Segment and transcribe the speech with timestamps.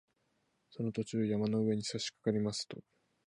[0.71, 2.79] その途中、山の上にさしかかりますと